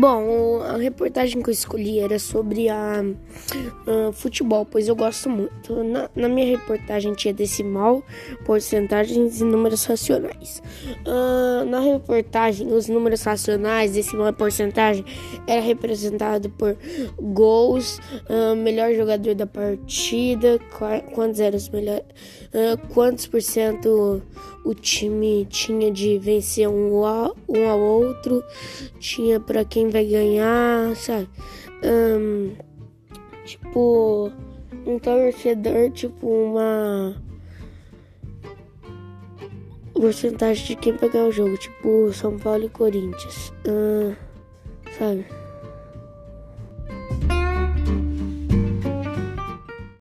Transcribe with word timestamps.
Bom, 0.00 0.62
a 0.62 0.76
reportagem 0.76 1.42
que 1.42 1.50
eu 1.50 1.52
escolhi 1.52 1.98
era 1.98 2.20
sobre 2.20 2.68
a, 2.68 3.00
a 3.00 4.12
futebol, 4.12 4.64
pois 4.64 4.86
eu 4.86 4.94
gosto 4.94 5.28
muito. 5.28 5.82
Na, 5.82 6.08
na, 6.14 6.28
minha 6.28 6.46
reportagem 6.46 7.14
tinha 7.14 7.34
decimal, 7.34 8.04
porcentagens 8.46 9.40
e 9.40 9.44
números 9.44 9.84
racionais. 9.84 10.62
Uh, 11.04 11.64
na 11.64 11.80
reportagem, 11.80 12.72
os 12.72 12.88
números 12.88 13.22
racionais, 13.22 13.90
decimal 13.90 14.28
e 14.28 14.32
porcentagem, 14.32 15.04
era 15.48 15.60
representado 15.60 16.48
por 16.50 16.76
gols, 17.20 17.98
uh, 18.30 18.54
melhor 18.54 18.94
jogador 18.94 19.34
da 19.34 19.48
partida, 19.48 20.60
quantos 21.12 21.40
eram 21.40 21.56
os 21.56 21.68
melhores, 21.70 22.04
uh, 22.54 22.78
quantos 22.94 23.26
por 23.26 23.42
cento 23.42 24.22
o 24.64 24.74
time 24.74 25.46
tinha 25.46 25.90
de 25.90 26.18
vencer 26.18 26.68
um, 26.68 27.00
um 27.48 27.68
ao 27.68 27.80
outro, 27.80 28.44
tinha 28.98 29.40
para 29.40 29.64
quem 29.64 29.87
vai 29.90 30.04
ganhar, 30.04 30.94
sabe? 30.96 31.28
Um, 31.84 32.54
tipo, 33.44 34.30
um 34.86 34.98
torcedor, 34.98 35.90
tipo, 35.90 36.26
uma 36.26 37.16
porcentagem 39.92 40.64
de 40.64 40.76
quem 40.76 40.96
ganhar 40.96 41.24
o 41.24 41.32
jogo, 41.32 41.56
tipo 41.58 42.12
São 42.12 42.38
Paulo 42.38 42.64
e 42.64 42.68
Corinthians, 42.68 43.52
uh, 43.66 44.16
sabe? 44.96 45.26